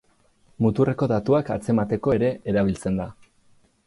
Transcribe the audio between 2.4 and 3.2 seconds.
erabiltzen da.